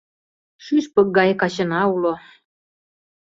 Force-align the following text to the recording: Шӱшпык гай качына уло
Шӱшпык 0.63 1.07
гай 1.17 1.29
качына 1.41 1.81
уло 1.93 2.13